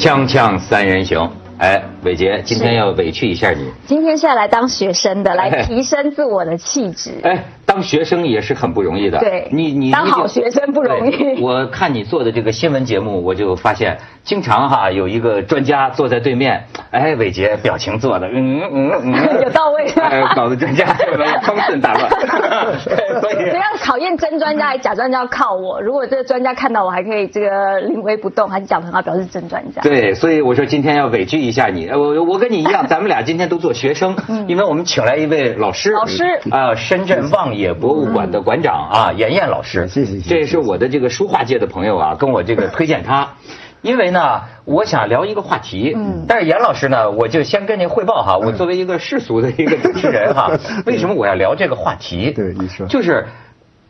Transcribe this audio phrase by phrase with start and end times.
[0.00, 3.70] 锵锵三人行，哎，伟杰，今天要委屈一下你。
[3.86, 7.10] 今天是要来当学生的，来提升自我的气质。
[7.22, 9.18] 哎，当学生也是很不容易的。
[9.20, 19.14] 对你你当好学生不容易我看你做的这个新闻节目，我就发现，经常哈有一个专家坐在对面，哎，伟杰表情做的，嗯嗯嗯，
[19.44, 22.10] 有到位 哎，搞得专家这个方寸大乱。
[23.20, 25.80] 所以不要考验真专家，还假专家要靠我。
[25.80, 29.80] 如果这个专家看到我还可以这个临危不动，还是讲得很好，表示真专家。
[29.82, 34.16] 对，所以我说今天要委屈一下你，呃我我跟你一样，咱们俩今天都做学生，
[34.48, 43.34] 因为我们请来一位老师，嗯老师啊，深圳望野博物馆的馆长啊，严燕老师，谢谢谢谢这也是我的这个书画界的朋友啊，跟我这个推荐他。
[43.82, 46.26] 因为呢，我想聊一个话题，嗯。
[46.28, 50.50] 但是严老师呢，我就先跟您汇报哈，我作为一个世俗的一个主持人哈，
[50.84, 52.30] 为什么我要聊这个话题？
[52.32, 52.86] 对你说。
[52.86, 53.26] 就是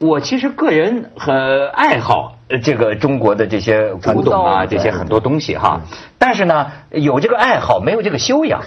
[0.00, 5.82] 我其实个人很爱好呃这个中国的这些古董啊，这些很多东西哈。
[6.18, 8.62] 但是呢，有这个爱好，没有这个修养。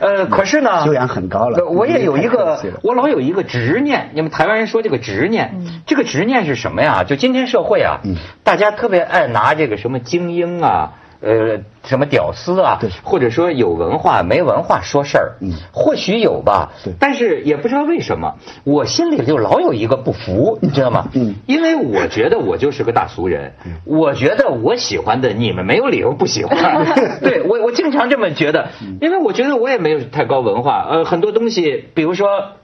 [0.00, 4.10] 呃，可是呢，修养很高了呃我也有一个， 我老有一个执念。
[4.14, 5.54] 你们台湾人说这个执念，
[5.86, 7.04] 这个执念是什么呀？
[7.04, 8.00] 就今天社会啊，
[8.42, 10.94] 大家特别爱拿这个什么精英啊。
[11.22, 21.08] 呃，什么屌丝啊对，或者说有文化没文化说事儿，嗯或许有吧对，但是也不知道为什么，我心里就老有一个不服，你知道吗？
[21.14, 26.84] 嗯因为我觉得我就是个大俗人，我觉得我喜欢的你们没有理由不喜欢。
[27.22, 28.70] 对我，我经常这么觉得，
[29.00, 32.54] 因为我觉得我也没有太高文化，呃，很多东西，比如说，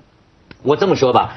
[0.65, 1.37] 我这么说吧，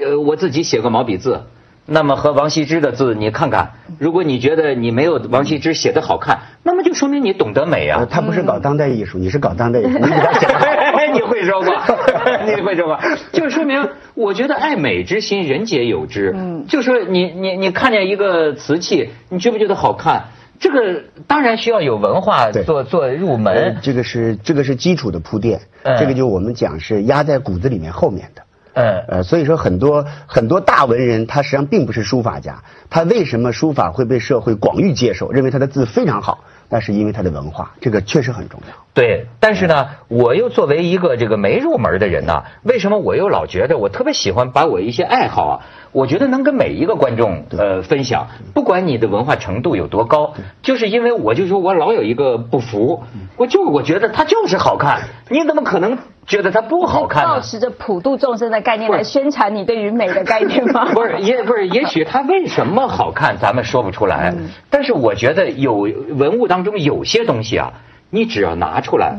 [0.00, 1.42] 呃，我自己写个毛笔字。
[1.86, 8.06] 那么和王羲之的字，你看看，如果你觉得你没有王羲之写的好看，那么就说明你懂得美啊呃。
[8.06, 10.50] 他不是搞当代艺术， 你是搞当代艺术，你比他讲。
[11.14, 11.86] 你会说话，
[12.44, 13.00] 你会说话，
[13.32, 16.32] 就说明我觉得爱美之心，人皆有之。
[16.34, 20.24] 嗯，就说你你你看见一个瓷器，你觉不觉得好看？
[20.58, 23.76] 这个当然需要有文化做做入呃门。
[23.82, 28.42] 这个是这个是基础的铺垫，嗯这个就我们讲是压在骨子里面后面的。
[28.74, 36.40] 嗯呃，所以说很多很多大文人，他实际上并不是书法家，他为什么书法会被社会广域接受，认为他的字非常好？
[36.70, 38.74] 那是因为他的文化，这个确实很重要。
[38.94, 45.60] 对，但是呢，我又作为一个这个没入门的人呢，为什么我又老觉得我特别喜欢把我一些爱好啊，
[45.92, 53.04] 我觉得能跟每一个观众呃分享，不管你的文化程度有多高，就是因为我就说我老有一个不服，
[53.36, 57.28] 我就我觉得它就是好看，你怎么可能觉得它不好看呢？
[57.34, 60.86] 保持着普度众生的概念来宣传你对于美的概念吗？
[60.94, 64.34] 不是，也不是，也许它为什么好看，咱们说不出来。
[64.70, 67.72] 但是我觉得有文物当中有些东西啊，
[68.10, 69.18] 你只要拿出来，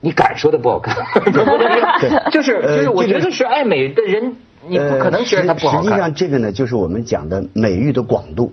[0.00, 0.96] 你敢说它不好看？
[2.30, 6.00] 就是呃就是，我觉得是爱美的人，你不可能觉得它不好呃实实际。
[6.00, 8.52] 上，这个呢，就是我们讲的美育的广度。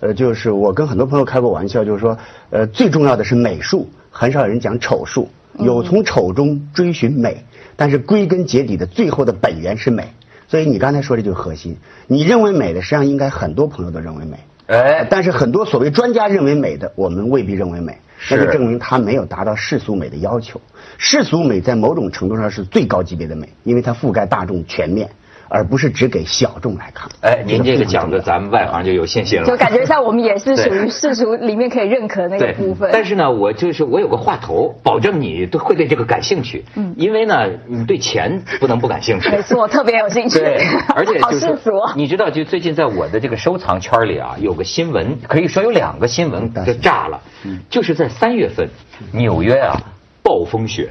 [0.00, 2.16] 呃，就是我跟很多朋友开过玩笑，就是说，
[2.48, 5.28] 呃，最重要的是美术，很少有人讲丑术。
[5.62, 7.44] 有从丑中追寻美，
[7.76, 10.04] 但是归根结底的最后的本源是美。
[10.48, 11.76] 所以你刚才说的就是核心。
[12.06, 14.36] 你认为美的，实际上应该很多朋友都认为美。
[14.66, 17.98] 哎，但是很多所谓专家认为美的，我们未必认为美，
[18.30, 20.60] 那就证明他没有达到世俗美的要求。
[20.96, 25.08] 世俗美在某种程度上是最高级别的美，因为它覆盖大众全面，
[25.50, 27.10] 而不是只给小众来看。
[27.22, 29.46] 哎，您这个讲的，咱们外行就有信心了。
[29.46, 32.88] 就感觉像我们也是属于世俗里面可以认可的那个部分。
[32.92, 36.64] 但是呢，我就是我有个话头，保证你都会对这个感兴趣。
[36.76, 39.28] 嗯，因为呢，你对钱不能不感兴趣。
[39.28, 40.38] 没错，特别有兴趣。
[40.38, 41.92] 对， 而且好就是世俗哦。
[41.96, 47.20] 你知道，就最近在我的这个收藏圈里啊，有个新闻，可以说有两个新闻就炸了，
[47.68, 48.68] 就是在三月份，
[49.12, 49.76] 纽约啊
[50.22, 50.90] 暴风雪，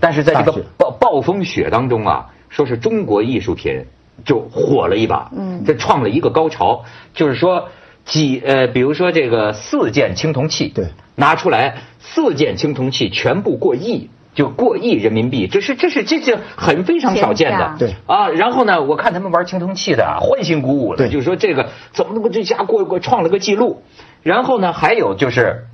[0.00, 3.84] 但是在这个暴暴风雪当中啊，说是中国艺术品
[4.24, 7.68] 就火了一把，嗯，这创了一个高潮，就是说
[8.04, 10.86] 几呃，比如说这个四件青铜器，对，
[11.16, 14.10] 拿出来四件青铜器全部过亿。
[14.32, 17.74] 就过亿人民币，这是这是这是很非常少见的。
[17.80, 17.96] 对。
[18.06, 21.10] 啊，然后呢，我看他们玩青铜器的啊，欢欣鼓舞的，对。
[21.10, 23.82] 就是说这个怎么能够这家过过创了个记录，
[24.22, 25.66] 然后呢，还有就是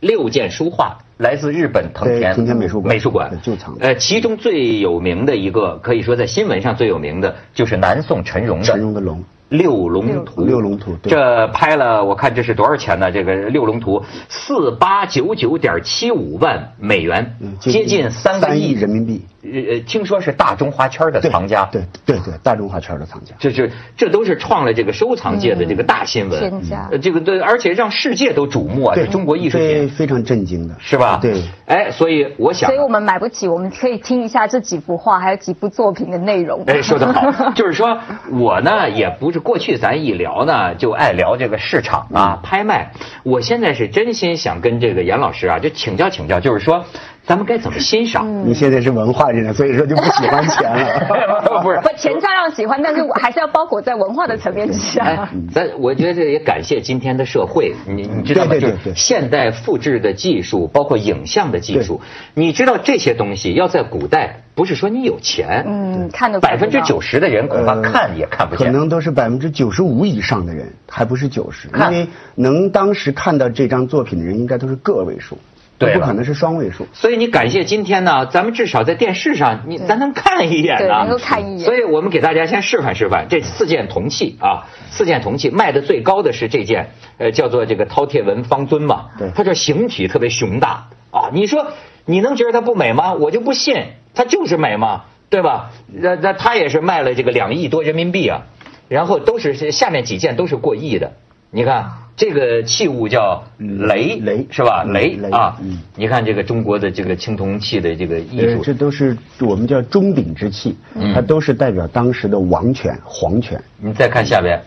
[0.00, 3.40] 六件书画来自日本藤田藤田美术馆美术馆。
[3.42, 13.10] 旧藏呃，其中最有名的一个，可以说在新闻上最有名的就是南宋陈荣的陈荣的龙，六龙图，六龙图这拍了，我看这是多少钱呢？
[13.10, 19.24] 这个六龙图四八九九点七五万美元，接近三个亿人民币。
[19.40, 23.34] 呃，听说是大中华圈的藏家，对对对，大中华圈的藏家。
[23.38, 31.20] 这是这都是创了这个收藏界的这个大新闻，天价呃这个对，而且让世界都瞩目啊，这中国艺术品对非常震惊的，是吧？
[31.22, 31.40] 对。
[31.66, 36.64] 哎，所以我想所以，我们买不起，我们可以听一下这几幅画还有几部作品的内容。
[36.66, 37.96] 哎，说得好， 就是说
[38.32, 42.92] 我呢也不是过去咱一聊呢就爱聊这个市场啊、拍卖，
[43.22, 46.84] 我现在是真心想跟这个严老师啊就请教请教，就是说
[47.28, 48.26] 咱们该怎么欣赏？
[48.48, 51.06] 你现在是文化人，所以说就不喜欢钱了。
[51.62, 55.04] 不是不，钱照样喜欢，但是我还是要包裹在文化的层面之下。
[55.04, 58.50] 哎，咱我觉得也感谢今天的社会，你你知道吗？
[58.52, 62.00] 对对对就是现代复制的技术，包括影像的技术，
[62.32, 68.66] 你知道这些东西要在古代，不是说你有钱，嗯，看得百分之九十的人恐怕呃看也看不见。
[68.66, 75.36] 可能都是百分之九十五以上的人，还不是九十，因为能当时看到这张作品的人，应该都是个位数，
[75.78, 76.86] 对不可能是双位数。
[76.92, 81.10] 所以你感谢今天呢，咱们至少在电视上，你咱能看一眼对，呢能。
[81.10, 81.64] 够看一眼。
[81.64, 89.10] 所以我们给大家先示范示范这四件铜器啊，四件铜器卖的最高的是这件，呃，叫做这个饕餮纹方尊嘛。
[89.18, 91.68] 对它这形体特别雄大啊，你说
[92.04, 93.14] 你能觉得它不美吗？
[93.14, 93.76] 我就不信，
[94.14, 95.70] 它就是美嘛，对吧？
[95.86, 98.46] 那那它也是卖了这个两亿多人民币啊，
[98.88, 101.12] 然后都是下面几件都是过亿的，
[101.52, 101.92] 你看。
[102.18, 104.82] 这个器物叫雷，雷是吧？
[104.84, 105.78] 嗯雷雷啊，嗯。
[105.94, 111.14] 你看这个中国的这个青铜器的这个艺呃，术，这都是我们叫钟鼎之器，嗯。
[111.14, 113.62] 它都是代表当时的王权、皇权。
[113.76, 114.60] 你再看下边，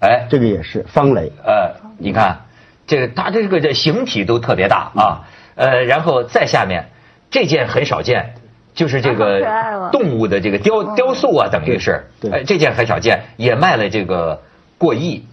[0.00, 2.46] 哎，这个也是方雷，呃，你看
[2.86, 6.86] 这个它这个这形体都特别大啊，呃，然后再下面
[7.30, 8.32] 这件很少见，
[8.72, 12.40] 就是这个哦动物的这个雕雕塑啊，等于是，对对。
[12.40, 14.40] 哎，这件很少见，也卖了这个
[14.78, 15.26] 过亿。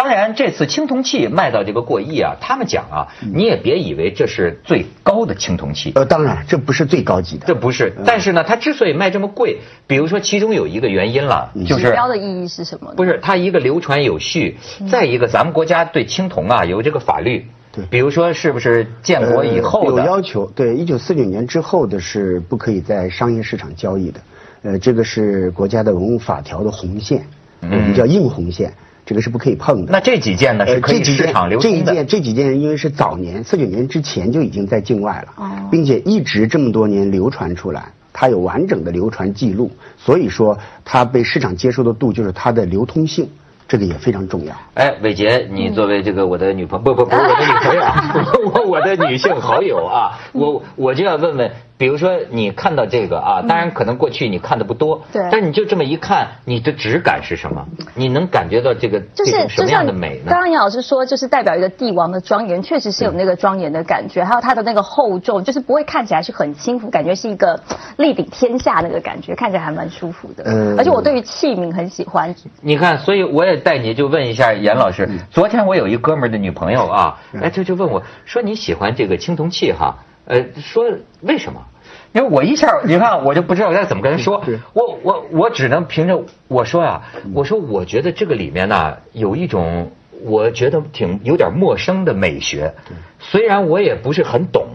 [0.00, 7.92] 当然，这次青铜器卖到这个过亿啊，他们讲啊，你也别以为这是最高的青铜器，呃，当然这不是最高级的，这不是。
[8.06, 12.94] 但是呢，它之所以卖这么贵，比如说其中有一个原因了，就是指标的意义是什么呢？
[12.96, 14.56] 不是它一个流传有序，
[14.90, 17.84] 再一个咱们国家对青铜啊有这个法律，对。
[17.90, 24.20] 比如说是不是建国以后呃、有，要求，对，一九四九年之后的是不可以在商业市场交易的，
[24.62, 27.26] 呃，这个是国家的文物法条的红线，
[27.60, 28.72] 我们叫硬红线，
[29.10, 29.90] 这个是不可以碰的。
[29.90, 31.76] 那这几件呢是呃，可以这几件市场流通的。
[31.76, 39.68] 这一件这几件因为是早年四九年之前就已经在境外了，哦并且一直这么多年流传出来，它有完整的流传记录，
[39.98, 43.28] 所以说它被市场接受的度就是它的流通性，
[43.66, 44.54] 这个也非常重要。
[44.74, 48.14] 哎，伟杰，你作为这个我的女朋友，不不不是我的女朋友啊，
[48.54, 57.66] 我我的女性好友啊，我我就要问问，比如说你看到这个啊，当然可能过去你看的不多，对但你就这么一看，你的质感是什么？
[57.94, 60.40] 你能感觉到这个就是什么样的美呢刚？
[60.40, 67.58] 刚杨老师说，就是代表一个帝王的庄严，确实是有那个庄严的感觉，还有它的那个厚重，就是不会看起来是很轻浮，感觉是一个
[67.96, 70.44] 力顶天下那个感觉，看起来还蛮舒服的。
[70.46, 75.08] 嗯而且我对于器皿很喜欢，你看，所以我也带你就问一下严老师。
[75.30, 79.96] 昨天我有一哥们儿的女朋友啊，哎，就就问我说你喜欢这个青铜器哈？
[80.26, 80.84] 呃，说
[81.20, 81.66] 为什么？
[82.12, 87.02] 因为我一下你看我就不知道该怎么跟人说，我我我只能凭着我说呀、
[87.34, 89.92] 我说我觉得这个里面呢有一种
[90.24, 92.74] 我觉得挺有点陌生的美学，
[93.18, 94.66] 虽然我也不是很懂，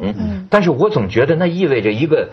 [0.49, 2.29] 但是我总觉得那意味着一个。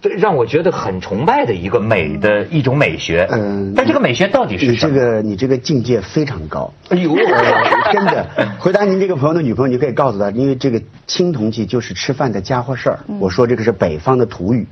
[0.00, 4.94] 这让我觉得很崇拜的一个美的一种美学，嗯但这个美学到底是你这什么？
[4.98, 6.72] 个你这个境界非常高。
[6.88, 7.62] 哎呦，呃
[7.92, 8.26] 真的，
[8.58, 12.98] 回答您这个朋友的女朋友，你可以告诉她，因为这个青铜器就是吃饭的家伙事儿。
[13.18, 14.66] 我说这个是北方的土语，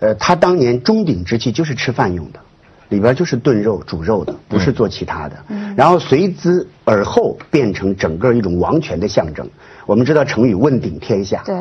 [0.00, 2.40] 呃，他当年钟鼎之器就是吃饭用的，
[2.88, 5.36] 里边就是炖肉、煮肉的，不是做其他的。
[5.76, 9.46] 然后随之而后变成整个一种王权的象征。
[9.84, 11.56] 我们知道成语“问鼎天下”，对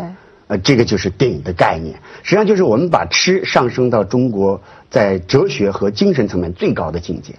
[0.52, 1.98] 呃，这个就是鼎的概念。
[2.24, 7.34] 实际上就是我们把吃上升到中国在哲学和精神层面最高的境界。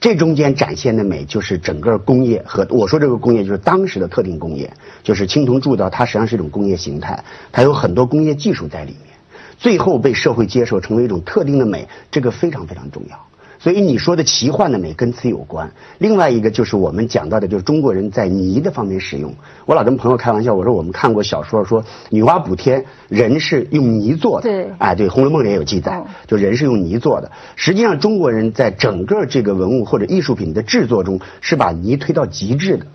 [0.00, 4.72] 这中间展现的美，就是整个工业和我说这个工业就是当时的特定工业，
[5.04, 7.22] 就是青铜铸造，它实际上是一种工业形态，
[7.52, 9.14] 它有很多工业技术在里面，
[9.56, 13.16] 最后被社会接受成为一种特定的美，这个非常非常重要。
[13.58, 15.72] 所以你说的奇幻的美跟此有关。
[15.98, 19.34] 另外一个就是我们讲到的，就是中国人在泥的方面使用。
[19.66, 24.48] 我老跟朋友开玩笑，我说我们看过小说说女娲补天，人是用泥做的。
[24.48, 27.30] 对哎，对，《红楼梦》里也有记载嗯，就人是用泥做的。
[27.56, 32.86] 实际上，中国人在整个这个文物或者艺术品的制作中，是把泥推到极致的。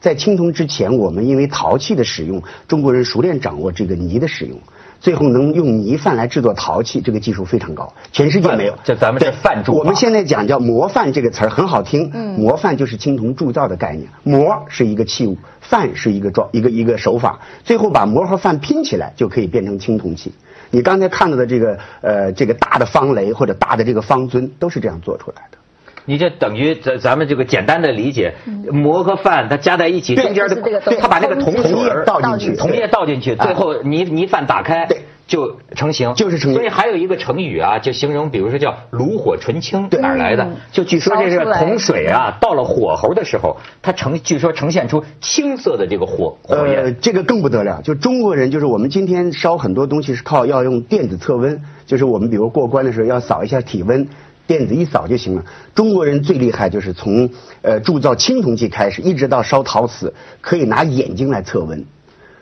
[0.00, 4.58] 在青铜之前，我们因为陶器的使用，中国人熟练掌握这个泥的使用。
[5.00, 8.74] 最后能用泥范来制作陶器，这个技术非常高，全世界没有。
[8.82, 9.72] 这咱们这范铸。
[9.72, 14.08] 我们现在讲叫模范这个词儿很好听，模范就是青铜铸造的概念。
[14.22, 20.32] 模是一个器物，范是一个装一个一个手法，最后把模和范拼起来就可以变成青铜器。
[20.70, 25.58] 你刚才看到的这个呃这个大的方雷或者大的这个方尊都是这样做出来的。
[26.06, 28.34] 你这等于咱咱们这个简单的理解，
[28.72, 30.56] 馍和饭它加在一起，中间的
[30.98, 31.72] 它把那个铜水
[32.06, 36.54] 倒进去，铜液倒进去，最后泥泥饭打开，对就成型，就是成型。
[36.54, 40.46] 所以还有一个成语啊，就形容，比如说叫炉火纯青，哪来的？
[40.70, 46.84] 就据说这是铜水啊，到了火候的时候，它呈据说呈现出青色的这个火火焰。
[46.84, 54.06] 呃，这个更不得了，就中国人就是我们今天烧很多东西是靠要用电子测温，就是我们比如过关的时候要扫一下体温。
[54.46, 55.44] 电子一扫就行了。
[55.74, 57.28] 中国人最厉害就是从
[57.62, 61.84] 呃铸造青铜器开始，一直到烧陶瓷，可以拿眼睛来测温，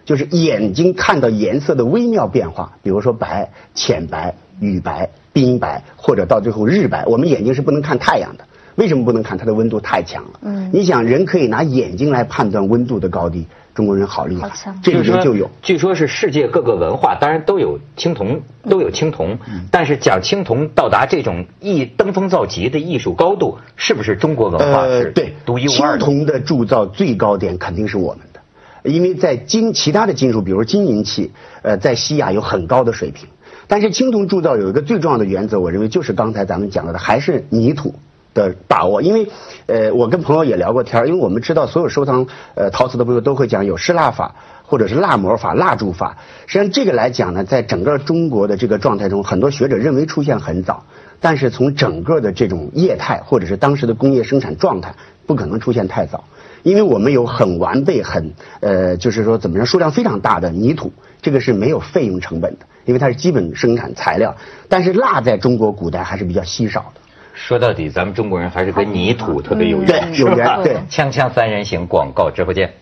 [0.04, 7.04] 就是眼睛看到颜色的微妙变化，比如说白、浅白、雨白、冰白，或者到最后日白。
[7.06, 8.44] 我们眼睛是不能看太阳的，
[8.74, 9.38] 为什么不能看？
[9.38, 10.40] 它的温度太强了。
[10.42, 10.70] 嗯。
[10.72, 13.46] 你想，人可以拿眼睛来判断温度的高低。
[13.74, 14.50] 中国人好厉害，
[14.80, 15.50] 这里面就有。
[15.60, 18.40] 据说，是世界各个文化，当然都有青铜，
[18.70, 19.36] 都有青铜。
[19.70, 25.12] 但是讲青铜到达这种艺登峰造极的艺术高度，是不是中国文化是
[25.44, 25.98] 独一无二的？
[25.98, 33.28] 青铜的铸造最高点肯定是我们的，因为在金其他的金属，比如金银器，呃，在西亚有很高的水平。
[33.66, 37.94] 但是青铜铸造有一个最重要的原则，我认为就是刚才咱们讲到的，还是泥土。
[38.34, 39.28] 的把握，因为，
[39.66, 46.18] 呃，我跟朋友也聊过天因为我们知道所有收藏呃陶瓷的朋友都会讲有失蜡法或者是蜡模法、蜡铸法。
[46.46, 50.84] 实际上这个来讲呢，在整个中国的这个状态中，很多学者认为出现很早，
[51.20, 54.94] 但是从整个的这种业态或者是当时的工业生产状态，
[55.26, 56.24] 不可能出现太早，
[56.62, 64.34] 因为我们有很完备、很呃，就是说怎么样，数量非常大的泥土，这个是没有费用成本的，因为它是基本生产材料。
[64.68, 67.00] 但是蜡在中国古代还是比较稀少的。
[67.34, 70.62] 说到底，咱们中国人还是跟泥土特别有缘，有缘。
[70.62, 72.72] 对，锵锵三人行广告直播间。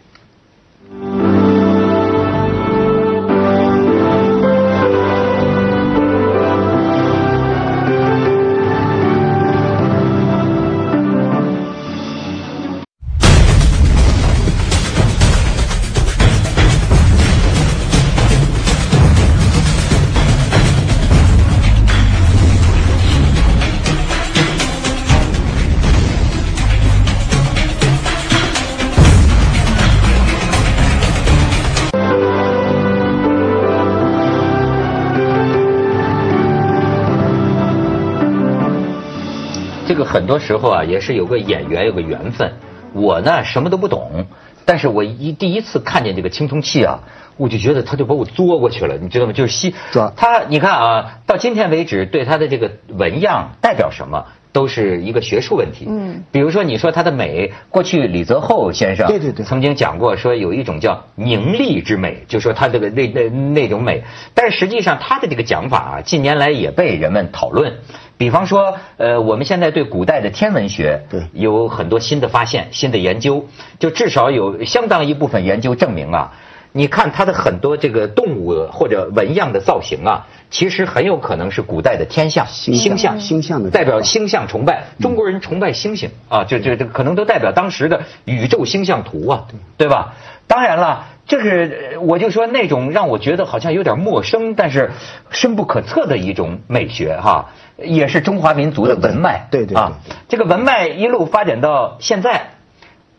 [39.94, 42.52] 很多时候啊，也是有个演员，有个缘分。
[42.94, 44.26] 我呢，什么都不懂，
[44.64, 47.00] 但是我一第一次看见这个青铜器啊，
[47.36, 49.32] 我就觉得他就把我作过去了，你知道吗？
[49.32, 49.74] 就是吸
[50.16, 55.86] 他，你看啊，到今天为止，对他的这个纹样代表什么，都是一个学术问题。
[55.88, 64.04] 嗯，比如说你说它的美，过去李泽厚先生对对对曾经讲过，说有一种叫凝丽之美，就说它这个那那那种美。
[64.34, 67.78] 但是实际上他的这个讲法啊，近年来也被人们讨论。
[68.22, 73.48] 比方说，呃，我们现在对古代的天文学对有很多新的发现、新的研究，
[73.80, 76.32] 就至少有相当一部分研究证明啊，
[76.70, 84.84] 你看它的很多这个动物或者纹样的造型啊，其实很有可能是古代的天象、星象、星象的代表星象崇拜。
[85.00, 90.14] 中国人崇拜星星啊，就就这可能都代表当时的宇宙星象图啊，对吧？
[90.46, 91.06] 当然了。
[91.32, 94.90] 这是我就说那种让我觉得好像有点陌生，但是
[95.30, 99.46] 深不可测的一种美学哈，也是中华民族的文脉。
[99.50, 99.92] 对对啊，
[100.28, 102.50] 这个文脉一路发展到现在，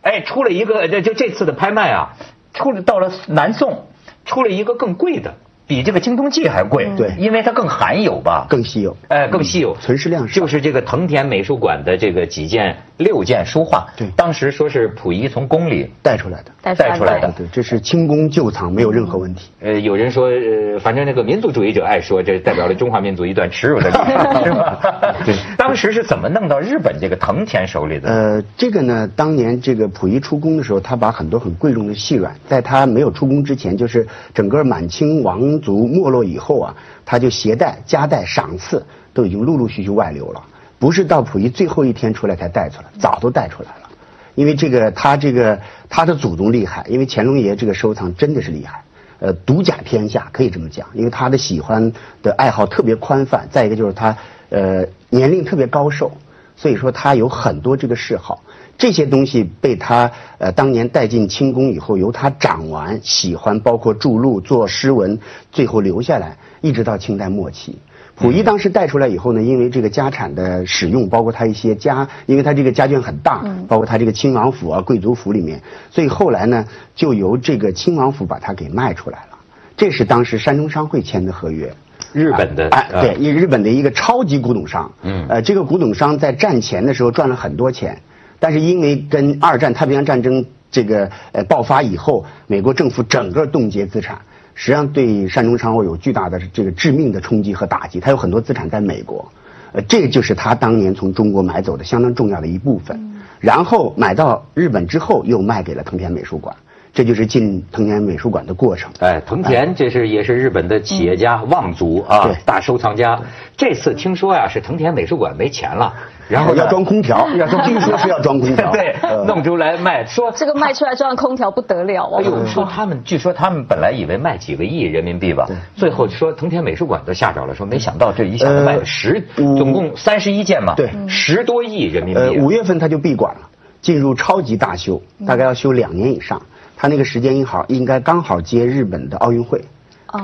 [0.04, 2.14] 哎，出了一个就就这次的拍卖啊，
[2.54, 3.88] 出了到了南宋，
[4.26, 5.34] 出了一个更贵的。
[5.66, 10.42] 比这个青铜器还贵，对，因为它更罕有吧，更稀有，哎，更稀有，存世量少。
[10.42, 19.50] 就是这个藤田美术馆的这个几件六件书画，对，当时说是溥仪从宫里带出来的，带出来的，对，这是清宫旧藏，没有任何问题。
[19.62, 25.16] 呃，有人说，呃，反正那个民族主义者爱说，这代表了中华民族一段耻辱的历史， 是吧？
[25.26, 28.10] 对，当时是怎么弄到日本这个藤田手里的？
[28.10, 36.38] 呃，这个呢，当年这个溥仪出宫的时候，他把很多很贵重的细软，在他没有出宫之前，就是整个满清王族没落以。
[36.38, 40.44] 后啊，他就携带、夹带、赏赐，都已经陆陆续续外流了。
[40.80, 43.90] 不是到溥仪最后一天出来才带出来，早都带出来了。
[44.36, 48.84] 因为这个，他这个他的祖宗厉害，因为乾隆爷这个收藏真的是厉害，
[49.20, 50.88] 呃，独甲天下可以这么讲。
[50.94, 54.18] 因为他的喜欢的爱好特别宽泛，再一个就是他
[54.50, 56.12] 呃年龄特别高寿，
[56.58, 58.42] 所以说他有很多这个嗜好。
[58.78, 65.20] 这些东西被他呃当年带进清宫以后，由他掌玩，喜欢，包括著录、做诗文，
[65.52, 67.78] 最后留下来，一直到清代末期。
[68.16, 76.66] 溥仪当时带出来以后呢，因为这个家产的使用，包括他一些家，因为他这个家眷很大，包括他这个亲王府啊、贵族府里面，所以后来呢，
[76.96, 79.38] 就由这个亲王府把它给卖出来了。
[79.76, 81.74] 这是当时山东商会签的合约。
[82.12, 88.00] 日本的哎，对，日日本的一个超级古董商，嗯，呃，这个古董商在战前的时候赚了很多钱，
[88.44, 94.20] 但是因为跟二战太平洋战争这个呃爆发以后，美国政府整个冻结资产，
[94.54, 98.02] 实际上对山中商会有巨大的这个致命的冲击和打击。
[98.02, 99.32] 他有很多资产在美国，
[99.72, 103.00] 呃，这就是他当年从中国买走的相当重要的一部分，
[103.40, 106.54] 然后买到日本之后又卖给了藤田美术馆。
[106.96, 108.92] 这就是进藤田美术馆的过程。
[109.00, 113.20] 哎，藤田这是也是日本的企业家望族啊，大收藏家。
[113.58, 115.92] 这次听说呀，是藤田美术馆没钱了，
[116.28, 120.06] 然后要装空调， 要装听说是要装空调，对，弄出来卖。
[120.06, 122.20] 说这个卖出来装空调不得了啊！
[122.20, 132.20] 哎呦，说他们据说他们本来以为卖几个亿人民币吧，最后说藤田美术馆都吓着了，说没想到这一下子卖了十，总共三十一件嘛，对，十多亿人民币。
[132.20, 133.50] 呃，五月份他就闭馆了，
[133.82, 136.42] 进入超级大修，大概要修两年以上。
[136.76, 139.62] 他那个时间一好，应该刚好接日本的奥运会，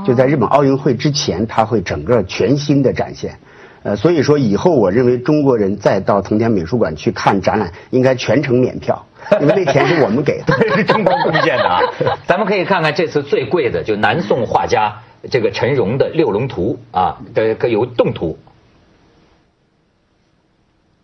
[0.06, 3.38] 就在日本奥运会之前，他会整个全新的展现。
[3.84, 9.06] 呃，所以说以后我认为中国人再到藤田美术馆去看展览，应该全程免票，
[9.40, 11.80] 因为那钱是我们给的，是中国贡献的啊。
[12.28, 18.38] 咱们可以看看这次最贵的，就南宋画家这个陈荣的《六龙图》啊的有动图，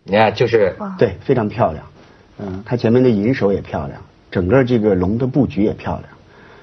[0.04, 1.84] 你看就是对，非常漂亮。
[2.38, 4.00] 嗯，它前面的银手也漂亮。
[4.28, 6.04] 整个这个龙的布局也漂亮，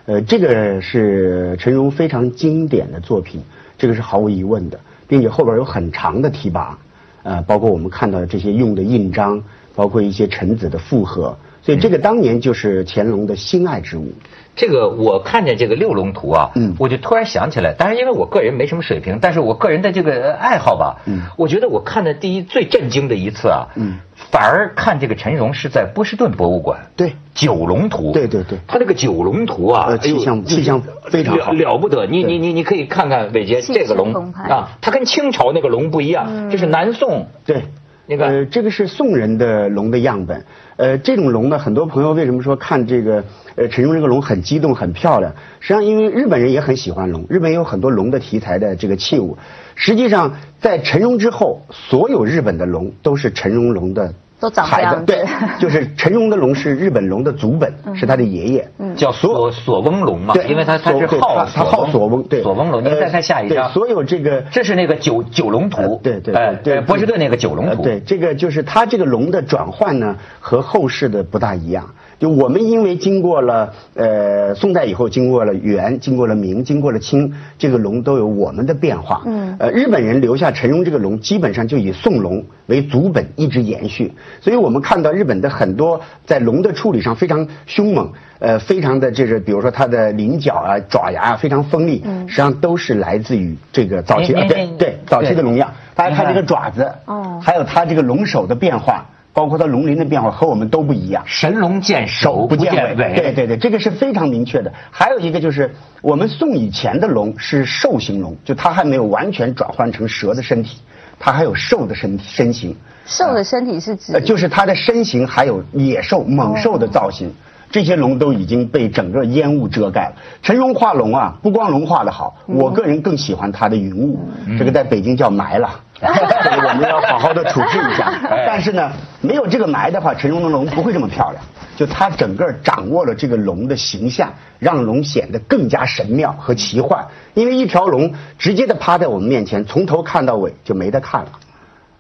[0.06, 3.42] 呃，这个是陈荣非常经典的作品，
[3.80, 4.80] 这个是毫无疑问的，
[5.14, 6.76] 并且后边有很长的提拔，
[7.22, 9.40] 呃，包括我们看到的这些用的印章，
[9.76, 14.12] 包括一些臣子的附和，所以这个当年就是乾隆的心爱之物。
[14.56, 23.96] 这个我看见这个六龙图啊，嗯，我就突然想起来，当然因为我个人没什么水平，但是我个人的这个爱好吧，嗯，我觉得我看的第一最震惊的一次啊，嗯，
[24.30, 37.64] 反而看这个陈荣是在波士顿博物馆，对，九龙图，对对对，他这个九龙图啊，气象气象非常好，了不得，你你你你可以看看伟杰这个龙啊，它跟清朝那个龙不一样，这是南宋，对。
[38.06, 40.44] 那个呃，这个是宋人的龙的样本。
[40.76, 43.24] 呃，这种龙呢，很多朋友为什么说看这个
[43.56, 45.34] 呃陈荣这个龙很激动、很漂亮？
[45.60, 49.38] 实际上，因为日本人也很喜欢龙，日本有很多龙的题材的这个器物。
[49.76, 54.14] 实际上，在陈荣之后，所有日本的龙都是陈荣龙的。
[54.44, 55.24] 都长这样对，
[55.58, 62.84] 就是陈荣的龙是日本龙的祖本，是他的爷爷，叫索索翁龙嘛，对因为他他是号他号索翁，对，索翁龙。
[62.84, 71.90] 您再看下一张，所有这个这是那个九九龙图，对对对对，波士顿那个九龙图，对，这个就是他这个龙的转换呢，和后世的不大一样。
[72.24, 79.24] 就我们因为经过了呃宋代以后，经过了元，经过了明，经过了清，这个龙都有我们的变化。
[79.26, 84.14] 嗯，呃，日本人留下陈荣这个龙，基本上就以宋龙为祖本，一直延续。
[84.40, 88.10] 所以我们看到日本的很多在龙的处理上非常凶猛，
[88.40, 95.70] 呃，非常的就是比如说它的鳞角啊、爪牙啊非常锋利，嗯实际上都是来自于这个早期对对早期的龙样。
[95.94, 99.10] 大家看这个爪子，哦，还有它这个龙首的变化。
[99.34, 104.72] 包括它龙鳞的变化和我们都不一样，神龙见首不见尾，对对对，这个是非常明确的。
[104.92, 110.78] 还有一个就是我们宋以前的龙是兽形龙，就它还没有完全转换成蛇的身体，
[111.20, 112.76] 它还有兽的身身形。
[113.06, 114.22] 兽的身体是指？
[114.22, 117.34] 就是它的身形还有野兽猛兽的造型，
[117.72, 120.16] 这些龙都已经被整个烟雾遮盖了。
[120.44, 124.20] 陈龙画龙啊，不光龙画的好，我个人更喜欢他的云雾，
[124.60, 125.80] 这个在北京叫埋了。
[126.02, 128.12] 我们要好好的处置一下。
[128.46, 131.44] 但是呢，没有这个埋的话，陈荣的龙不会这么漂亮。
[131.76, 137.04] 就它整个掌握了这个龙的形象，让龙显得更加神妙和奇幻。
[137.34, 141.32] 因为一条龙直接的趴在我们面前，从头看到尾就没得看了，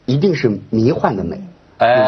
[0.06, 1.42] 一定是迷幻的美，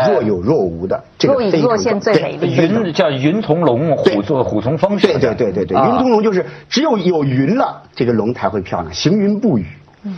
[0.08, 1.04] 若有若无的。
[1.24, 2.56] 若隐若现最美丽。
[2.56, 4.96] 云叫云从龙，虎作虎从风。
[4.98, 9.66] 对对对对对，云从龙就是只有有云了，这个龙才会漂亮，行云布雨。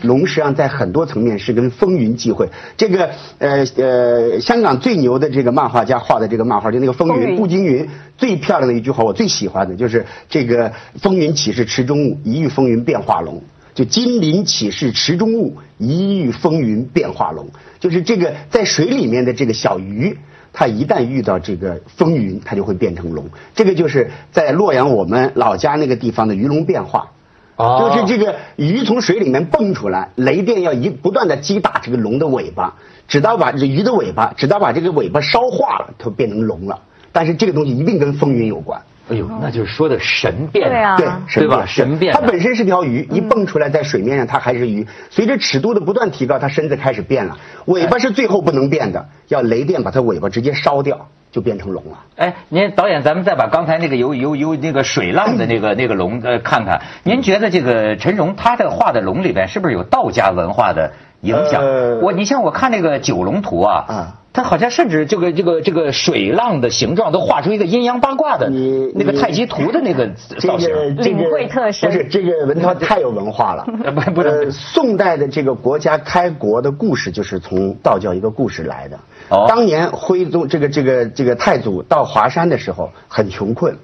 [0.02, 2.50] 龙实际上在很多层面是跟风云际会。
[2.76, 13.41] 这个呃呃，香港最牛的这个漫画家画的这个漫画，就那个风云步惊云，最漂亮的一句话，我最喜欢的就是这个风云起是池中物，一遇风云变化龙。
[13.73, 17.47] 就金鳞起是池中物，一遇风云变化龙。
[17.80, 20.17] 就是这个在水里面的这个小鱼，
[20.52, 23.30] 它一旦遇到这个风云，它就会变成龙。
[23.54, 27.12] 这个就是在洛阳我们老家那个地方的鱼龙变化。
[27.57, 32.75] 哦就是这个鱼从水里面蹦出来，雷电要一不断的击打这个龙的尾巴，
[33.07, 36.79] 直到把这鱼的尾巴，直到把这个尾巴烧化了，它变成龙了。
[37.11, 38.79] 但是这个东西一定跟风云有关。
[39.09, 40.69] 哎呦，那就是说的神变。
[40.97, 44.85] 对，对吧神变它本身是条鱼，一蹦出来在水面上，它还是鱼。
[45.09, 47.37] 随着尺度的不断提高，它身子开始变了。
[47.65, 51.99] 尾巴是最后不能变的，要雷电把它尾巴直接烧掉，就变成龙了。
[52.15, 61.61] 哎，您导演，咱们再把刚才那个有有有那个水浪的那个 那个龙呃看看，您觉得这个陈荣他的画的龙里边是不是有道家文化的影响？
[61.61, 70.07] 呃我你像我看那个九龙图啊，啊他好像甚至这个这个这个水浪的形状都画出一个阴阳八卦的你那个太极图的那个
[70.39, 70.69] 造型。
[70.97, 78.99] 领会特个深不是这个文涛太有文化了呃 不不能呃，宋代的这个国家开国的故事就是从道教一个故事来的。
[79.29, 83.77] 哦当年徽宗这个这个这个太祖到华山的时候很穷困，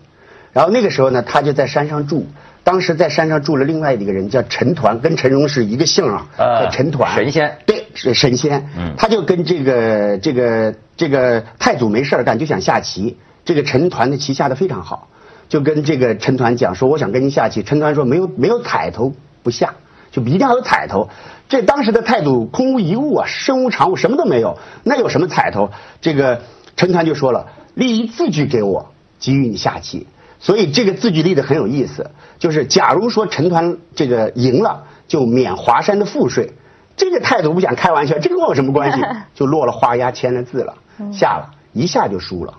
[0.54, 2.26] 然后那个时候呢，他就在山上住。
[2.66, 7.14] 当时在山上住了另外一个人叫陈抟，跟陈荣是一个姓啊，呃叫陈抟。
[7.14, 8.70] 神仙对，是神仙。
[8.78, 13.18] 嗯他就跟这个这个这个太祖没事儿干，就想下棋。
[13.44, 15.10] 这个陈抟的棋下的非常好，
[15.50, 17.64] 就跟这个陈抟讲说，我想跟您下棋。
[17.64, 19.12] 陈抟说没有没有彩头
[19.44, 19.74] 不下，
[20.14, 21.10] 就一定要有彩头。
[21.50, 25.72] 这当时的态度空无一物啊，身无长物，什么都没有，那有什么彩头？
[26.00, 26.44] 这个
[26.78, 30.08] 陈抟就说了，立一字据给我，给予你下棋。
[30.40, 36.54] 所以这个字据立的很有意思，就是假如说陈抟这个赢了，就免华山的赋税。
[36.96, 39.04] 这个态度不想开玩笑，这跟我有什么关系？
[39.34, 40.76] 就落了花押，签了字了，
[41.12, 42.54] 下了一下就输了。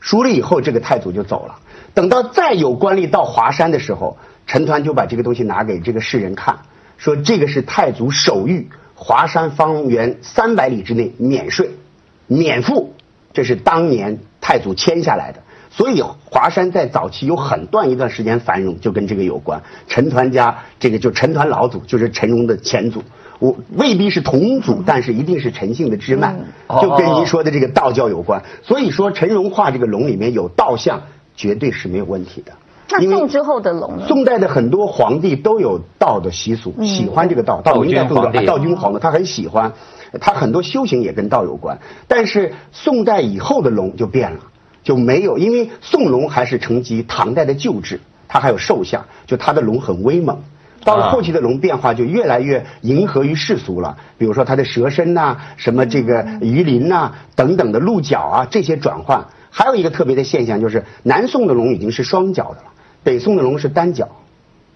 [0.00, 1.56] 输了以后，这个太祖就走了。
[1.92, 6.56] 等到再有官吏到华山的时候，陈抟就把这个东西拿给这个世人看，
[6.98, 11.70] 说这个是太祖手谕，华山方圆三百里之内免税、
[12.26, 12.92] 免赋，
[13.32, 15.40] 这是当年太祖签下来的。
[15.70, 19.62] 所以华山在早期有很段一段时间繁荣，就跟这个有关。
[19.86, 23.02] 陈抟家这个就陈抟老祖，就是陈荣的前祖。
[23.38, 26.34] 我未必是同祖，但是一定是陈姓的支脉，
[26.66, 28.42] 嗯就跟哦您说的这个道教有关。
[28.64, 31.02] 所以说陈荣画这个龙里面有道像，
[31.36, 32.52] 绝对是没有问题的。
[32.90, 34.06] 那因为宋之后的龙呢？
[34.06, 37.60] 宋代的很多皇帝都有道的习俗，喜欢这个道。
[37.60, 39.72] 道明代更多君皇帝啊道君皇帝他很喜欢，
[40.20, 41.78] 他很多修行也跟道有关。
[42.06, 44.40] 但是宋代以后的龙就变了，
[44.82, 50.38] 就没有，因为宋龙还是承袭唐代的旧制，它还有兽相，就它的龙很威猛。
[50.84, 59.26] 到了后期的龙变化就越来越迎合于世俗了，比如说它的蛇身呐、什么这个鱼鳞呐、等等的鹿角啊这些转换。
[59.50, 62.72] 还有一个特别的现象就是，南宋的龙已经是双角的了，
[63.08, 64.06] 北宋的龙是单角，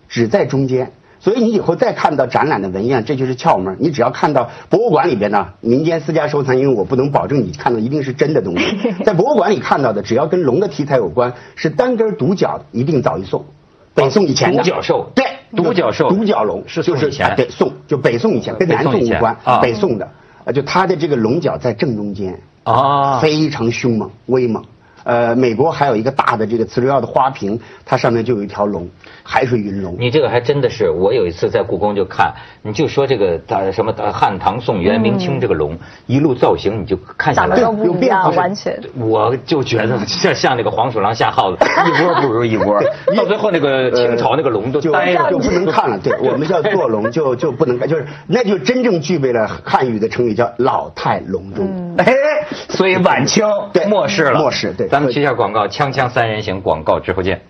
[0.08, 0.90] 只在中间。
[1.20, 3.76] 所以你以后再看到展览的文样，这就是窍门。
[3.78, 8.64] 你只要看到博物馆里边呢，民间私家收藏，因为我不能保证你看到一定是真的东西，
[9.04, 13.44] 在博物馆里看到的，只要跟龙的题材有关，是单根独角的，一定早于宋。
[13.92, 20.08] 北宋以前的独角兽对，独角兽独角龙是就是宋以前啊对宋就北宋以前，跟南北宋无关啊，北宋的，
[20.44, 24.64] 呃，就它的这个龙角在正中间，啊，非常凶猛威猛。
[25.04, 28.88] 呃，美国还有一个大的这个磁流药的花瓶，它上面就有一条龙，
[29.22, 29.94] 海水云龙。
[29.98, 38.80] 你这个还真的是，我有一次在故宫就看，你就说这个呃什么呃汉唐宋元明清这个龙，一路造型你就看下来长得，都不一样，有变化完全。
[38.98, 42.82] 我就觉得像像那个黄鼠狼下耗子， 一窝不如一窝，
[43.16, 45.38] 到最后那个清朝那个龙都就呆了就。
[45.52, 45.98] 不能看了。
[45.98, 51.91] 对我们叫坐龙，就就不能看，就是那就真正具备了汉语的成语叫老态龙钟。
[51.98, 57.42] 哎，所以晚清对末世了，末世对咱们去一下广告，锵锵三人行广告之后见。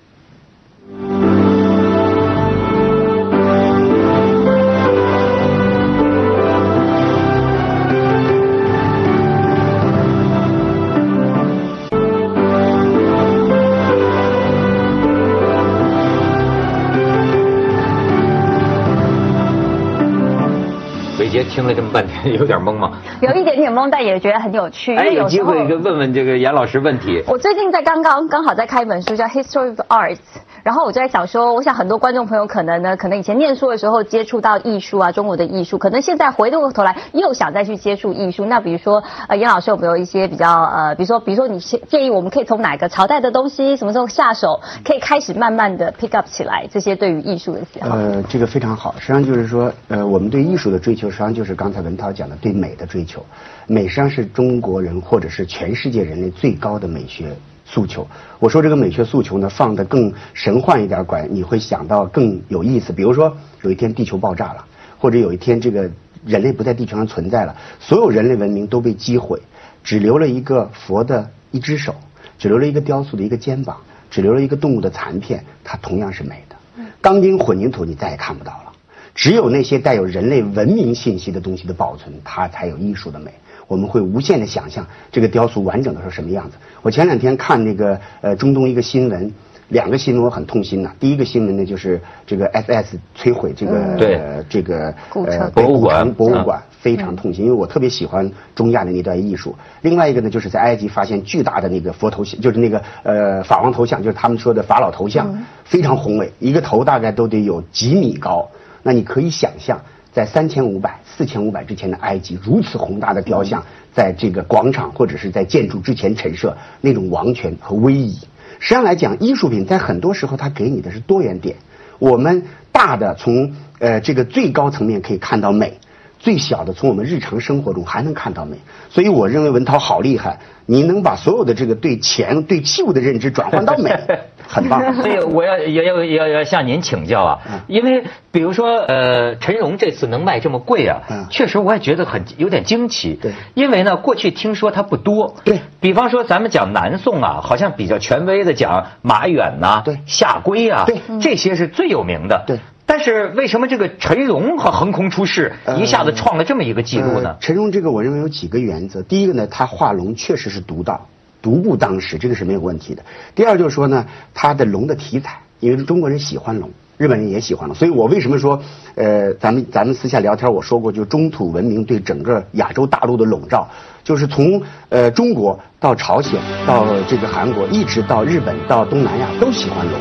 [21.18, 22.92] 伟杰听了这么半天， 有点懵吗？
[23.20, 24.92] 有一点点懵，但也觉得很有趣。
[24.92, 27.22] 因哎，有机会问问这个严老师问题。
[27.26, 30.16] 我最近在刚刚刚好在看一本书叫《History of Arts》，
[30.62, 38.44] 然后我就在想说，我想很多观众朋友可能呢，可能以前念书的时候接触到艺术啊，中国的艺术，可能现在回过头来又想再去接触艺术。
[38.44, 47.96] 那比如说，呃，严老师有没有一些比较呃，比如说，比如说你建议我们可以从哪个朝代的东西，什么时候下手， 可以开始慢慢的 pick up 起来这些对于艺术的喜好？
[47.96, 48.94] 呃，这个非常好。
[48.98, 53.24] 实际上就是说，呃，我们对艺术的追求，实际上就是刚才文涛讲的对美的追求。
[53.66, 57.34] 美实际上是中国人或者是全世界人类最高的美学
[57.72, 58.06] 诉求。
[58.38, 62.92] 我说这个美学诉求呢，放得更神幻一点管，你会想到更有意思。
[62.92, 64.62] 比如说，有一天地球爆炸了，
[64.98, 65.90] 或者有一天这个
[66.26, 69.40] 人类不在地球上存在了，所有人类文明都被击毁，
[69.82, 71.94] 只留了一个佛的一只手，
[72.38, 73.78] 只留了一个雕塑的一个肩膀，
[74.10, 76.56] 只留了一个动物的残片，它同样是美的。
[77.00, 78.72] 钢筋混凝土你再也看不到了。
[79.14, 83.32] 只有那些带有人类文明信息的东西的保存，它才有艺术的美。
[83.72, 86.58] 我们会无限的想象这个雕塑完整的时候什么样子。
[86.82, 89.32] 我前两天看那个呃中东一个新闻，
[89.68, 90.92] 两个新闻我很痛心呐。
[91.00, 99.56] 第一个新闻呢就是这个 SS 摧毁这个这个呃博物馆博物馆非常痛心，因为我特别喜欢中亚的那段艺术。
[99.80, 108.46] 另外一个呢，就是在埃及发现巨大的那个佛头像，就是那个呃法王头像，就是他们说的法老头像，非常宏伟，一个头大概都得有几米高。
[108.82, 109.80] 那你可以想象，
[110.12, 118.18] 在三千五百、四千五百之前的埃及，如此宏大的雕像，在这个广场或者是在建筑之前陈设，那种王权和威仪。
[118.58, 121.56] 实际上来讲，艺术品在很多时候它给你的是多元点。
[121.98, 125.78] 我们大的从呃这个最高层面可以看到美，
[126.22, 128.56] 最小的从我们日常生活中还能看到美。
[128.88, 133.90] 所以我认为文涛好厉害，你能把所有的这个对钱、对器物的认知转换到美，
[134.46, 134.94] 很棒。
[134.94, 143.18] 所以我要也要也要要向您请教啊，因为比如说呃，陈荣这次能卖这么贵啊，嗯确实我也觉得很有点惊奇。
[143.20, 145.34] 对因为呢，过去听说它不多。
[145.44, 152.44] 对比方说咱们讲南宋啊，好像比较权威的讲马远呐、对夏圭啊，对这些是最有名的。
[152.46, 152.60] 对。
[152.92, 157.36] 但是为什么这个陈荣和横空出世，一下子创了这么一个记录呢呃？
[157.40, 161.08] 陈荣这个我认为有几个原则，第一个呢，他画龙确实是独到，
[161.40, 163.02] 独步当时，这个是没有问题的。
[163.34, 166.68] 第二就是说呢，他的龙的题材，因为中国人喜欢龙。
[166.98, 168.62] 日本人也喜欢龙，所以我为什么说，
[168.94, 173.66] 呃，咱们咱们私下聊天我说过，就中土文明对整个亚洲大陆的笼罩，
[174.04, 179.98] 就是从呃中国到朝鲜到这个韩国，一直到日本到东南亚都喜欢龙，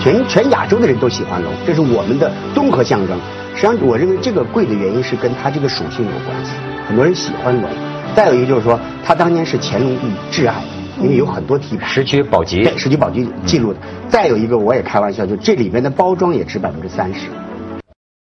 [0.00, 3.18] 全全亚洲的人都喜欢龙，这是我们的综合象征。
[3.54, 6.52] 实际上，我认为这个贵的原因是跟它这个属性有关系，
[6.88, 7.70] 很多人喜欢龙。
[8.14, 10.62] 再有一个就是说，它当年是乾隆帝挚爱，
[11.00, 11.86] 因为有很多题牌。
[11.86, 12.76] 石渠宝笈对，。
[12.76, 13.78] 石渠宝笈记录的。
[14.08, 17.28] 再有一个，我也开玩笑，就这里面的包装也值百分之三十。